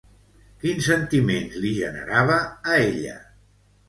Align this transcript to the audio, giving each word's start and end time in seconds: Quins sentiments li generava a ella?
Quins 0.61 0.87
sentiments 0.91 1.57
li 1.65 1.73
generava 1.79 2.39
a 2.71 2.79
ella? 2.87 3.19